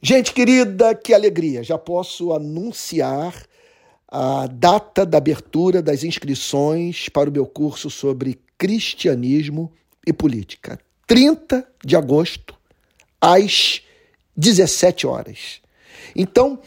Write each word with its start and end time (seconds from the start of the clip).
Gente 0.00 0.34
querida, 0.34 0.94
que 0.94 1.14
alegria! 1.14 1.64
Já 1.64 1.78
posso 1.78 2.32
anunciar 2.32 3.34
a 4.06 4.46
data 4.46 5.06
da 5.06 5.18
abertura 5.18 5.80
das 5.80 6.04
inscrições 6.04 7.08
para 7.08 7.30
o 7.30 7.32
meu 7.32 7.46
curso 7.46 7.88
sobre 7.88 8.38
cristianismo 8.58 9.72
e 10.06 10.12
política. 10.12 10.78
30 11.06 11.66
de 11.84 11.96
agosto, 11.96 12.54
às 13.20 13.80
17 14.36 15.06
horas. 15.06 15.60
Então, 16.14 16.58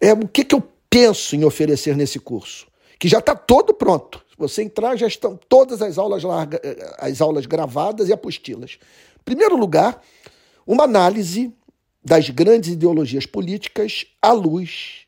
é, 0.00 0.12
o 0.12 0.28
que, 0.28 0.44
que 0.44 0.54
eu 0.54 0.62
penso 0.88 1.34
em 1.34 1.44
oferecer 1.44 1.96
nesse 1.96 2.20
curso? 2.20 2.68
Que 2.98 3.08
já 3.08 3.18
está 3.18 3.34
todo 3.34 3.74
pronto. 3.74 4.24
Se 4.30 4.36
você 4.38 4.62
entrar, 4.62 4.96
já 4.96 5.08
estão 5.08 5.38
todas 5.48 5.82
as 5.82 5.98
aulas, 5.98 6.22
larga, 6.22 6.60
as 6.98 7.20
aulas 7.20 7.46
gravadas 7.46 8.08
e 8.08 8.12
apostilas. 8.12 8.78
Em 9.20 9.24
primeiro 9.24 9.56
lugar, 9.56 10.00
uma 10.64 10.84
análise 10.84 11.52
das 12.06 12.30
grandes 12.30 12.70
ideologias 12.70 13.26
políticas 13.26 14.06
à 14.22 14.30
luz 14.30 15.06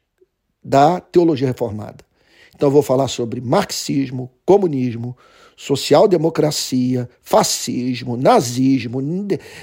da 0.60 1.00
teologia 1.00 1.46
reformada. 1.46 2.04
Então, 2.52 2.66
eu 2.66 2.72
vou 2.72 2.82
falar 2.82 3.06
sobre 3.06 3.40
marxismo, 3.40 4.28
comunismo, 4.44 5.16
social-democracia, 5.56 7.08
fascismo, 7.22 8.16
nazismo, 8.16 9.00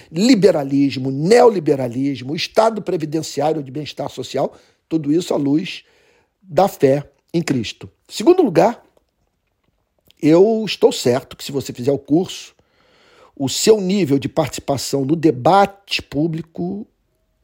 liberalismo, 0.09 1.11
neoliberalismo, 1.11 2.37
Estado 2.37 2.81
previdenciário 2.81 3.61
de 3.61 3.69
bem-estar 3.69 4.09
social, 4.09 4.55
tudo 4.87 5.11
isso 5.11 5.33
à 5.33 5.37
luz 5.37 5.83
da 6.41 6.69
fé 6.69 7.03
em 7.33 7.41
Cristo. 7.41 7.89
Segundo 8.07 8.41
lugar, 8.43 8.81
eu 10.21 10.63
estou 10.65 10.93
certo 10.93 11.35
que 11.35 11.43
se 11.43 11.51
você 11.51 11.73
fizer 11.73 11.91
o 11.91 11.99
curso, 11.99 12.55
o 13.35 13.49
seu 13.49 13.81
nível 13.81 14.17
de 14.17 14.29
participação 14.29 15.03
no 15.03 15.17
debate 15.17 16.01
público 16.01 16.87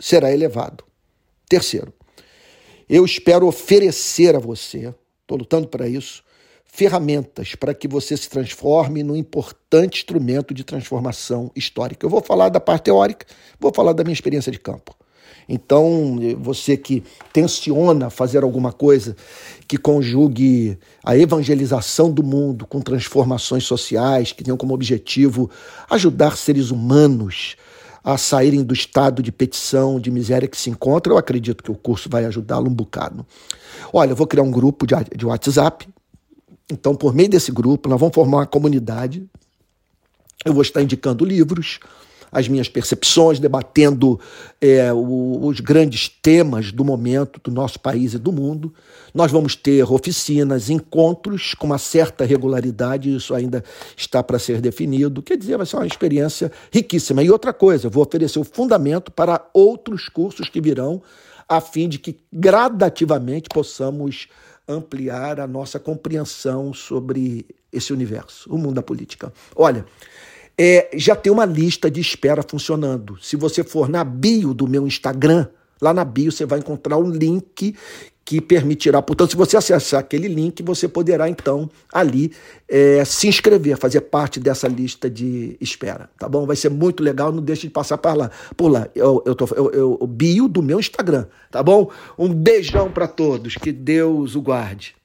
será 0.02 0.32
elevado. 0.32 0.84
Terceiro, 1.48 1.94
eu 2.90 3.06
espero 3.06 3.48
oferecer 3.48 4.36
a 4.36 4.40
você, 4.40 4.94
estou 5.22 5.38
lutando 5.38 5.68
para 5.68 5.88
isso, 5.88 6.24
ferramentas 6.66 7.54
para 7.56 7.74
que 7.74 7.88
você 7.88 8.18
se 8.18 8.30
transforme 8.30 9.04
num 9.04 9.16
importante 9.16 10.00
instrumento 10.00 10.54
de 10.54 10.64
transformação 10.64 11.52
histórica. 11.56 12.06
Eu 12.06 12.10
vou 12.10 12.22
falar 12.22 12.50
da 12.50 12.60
parte 12.60 12.84
teórica, 12.86 13.26
vou 13.60 13.74
falar 13.74 13.94
da 13.94 14.04
minha 14.04 14.14
experiência 14.14 14.52
de 14.52 14.60
campo. 14.60 14.96
Então, 15.48 16.18
você 16.40 16.78
que 16.78 17.04
tensiona 17.34 18.10
fazer 18.10 18.44
alguma 18.44 18.72
coisa 18.72 19.16
que 19.68 19.78
conjugue 19.78 20.78
a 21.04 21.18
evangelização 21.18 22.12
do 22.12 22.24
mundo 22.24 22.66
com 22.66 22.80
transformações 22.80 23.66
sociais, 23.66 24.32
que 24.32 24.44
tenham 24.44 24.58
como 24.58 24.74
objetivo 24.74 25.50
ajudar 25.90 26.38
seres 26.38 26.72
humanos 26.72 27.58
a 28.04 28.18
saírem 28.18 28.64
do 28.64 28.74
estado 28.74 29.22
de 29.22 29.32
petição, 29.32 30.00
de 30.00 30.10
miséria 30.10 30.48
que 30.48 30.58
se 30.58 30.70
encontra, 30.70 31.14
eu 31.14 31.18
acredito 31.18 31.64
que 31.64 31.72
o 31.72 31.76
curso 31.76 32.10
vai 32.10 32.26
ajudá-lo 32.26 32.70
um 32.70 32.74
bocado. 32.74 33.26
Olha, 33.94 34.12
eu 34.12 34.16
vou 34.16 34.26
criar 34.26 34.44
um 34.44 34.52
grupo 34.52 34.88
de, 34.88 34.96
de 35.16 35.26
WhatsApp. 35.26 35.88
Então, 36.72 36.96
por 36.96 37.14
meio 37.14 37.30
desse 37.30 37.52
grupo, 37.52 37.90
nós 37.90 38.00
vamos 38.00 38.16
formar 38.16 38.38
uma 38.38 38.48
comunidade. 38.48 39.24
Eu 40.44 40.54
vou 40.54 40.62
estar 40.62 40.82
indicando 40.82 41.24
livros, 41.24 41.80
as 42.32 42.48
minhas 42.48 42.70
percepções, 42.70 43.40
debatendo 43.40 44.20
é, 44.62 44.94
o, 44.94 45.46
os 45.46 45.60
grandes 45.60 46.08
temas 46.08 46.72
do 46.72 46.86
momento 46.86 47.42
do 47.44 47.52
nosso 47.52 47.80
país 47.80 48.14
e 48.14 48.18
do 48.18 48.32
mundo. 48.32 48.74
Nós 49.14 49.32
vamos 49.32 49.56
ter 49.56 49.84
oficinas, 49.84 50.70
encontros 50.70 51.54
com 51.54 51.68
uma 51.68 51.78
certa 51.78 52.24
regularidade, 52.24 53.14
isso 53.14 53.36
ainda 53.36 53.64
está 53.98 54.24
para 54.24 54.40
ser 54.40 54.62
definido. 54.62 55.22
Quer 55.22 55.38
dizer, 55.38 55.58
vai 55.58 55.66
ser 55.66 55.76
uma 55.76 55.88
experiência 55.88 56.52
riquíssima. 56.72 57.22
E 57.22 57.30
outra 57.30 57.52
coisa, 57.52 57.90
vou 57.90 58.04
oferecer 58.04 58.40
o 58.40 58.44
fundamento 58.44 59.12
para 59.12 59.46
outros 59.54 60.08
cursos 60.08 60.48
que 60.48 60.62
virão, 60.62 61.02
a 61.50 61.60
fim 61.60 61.90
de 61.90 62.00
que 62.00 62.18
gradativamente 62.32 63.50
possamos 63.50 64.30
ampliar 64.66 65.40
a 65.40 65.48
nossa 65.48 65.80
compreensão 65.80 66.74
sobre 66.74 67.46
esse 67.72 67.92
universo, 67.92 68.50
o 68.54 68.58
mundo 68.58 68.76
da 68.76 68.82
política. 68.82 69.34
Olha, 69.56 69.86
é, 70.58 70.90
já 70.94 71.16
tem 71.16 71.32
uma 71.32 71.46
lista 71.46 71.90
de 71.90 72.00
espera 72.00 72.44
funcionando. 72.48 73.18
Se 73.22 73.36
você 73.36 73.64
for 73.64 73.90
na 73.90 74.04
bio 74.04 74.54
do 74.54 74.68
meu 74.68 74.86
Instagram, 74.86 75.48
lá 75.82 75.94
na 75.94 76.06
bio 76.06 76.32
você 76.32 76.46
vai 76.46 76.60
encontrar 76.60 76.98
um 76.98 77.10
link 77.10 77.76
que 78.24 78.40
permitirá, 78.40 79.02
portanto, 79.02 79.32
se 79.32 79.36
você 79.36 79.58
acessar 79.58 80.00
aquele 80.00 80.28
link, 80.28 80.64
você 80.64 80.88
poderá 80.88 81.28
então 81.28 81.70
ali 81.92 82.32
é, 82.66 83.04
se 83.04 83.28
inscrever, 83.28 83.76
fazer 83.78 84.02
parte 84.02 84.40
dessa 84.40 84.70
lista 84.70 85.10
de 85.10 85.58
espera, 85.60 86.10
tá 86.18 86.30
bom? 86.30 86.46
Vai 86.46 86.56
ser 86.56 86.70
muito 86.70 87.04
legal, 87.04 87.32
não 87.32 87.42
deixe 87.42 87.64
de 87.64 87.74
passar 87.74 87.98
por 87.98 88.16
lá. 88.16 88.32
Por 88.56 88.70
lá, 88.70 88.88
eu, 88.96 89.22
eu, 89.26 89.36
tô, 89.36 89.46
eu, 89.56 89.72
eu 90.00 90.08
bio 90.08 90.48
do 90.48 90.62
meu 90.62 90.80
Instagram, 90.80 91.26
tá 91.50 91.62
bom? 91.62 91.92
Um 92.18 92.34
beijão 92.34 92.90
para 92.90 93.08
todos, 93.08 93.56
que 93.56 93.72
Deus 93.72 94.36
o 94.36 94.42
guarde. 94.42 94.96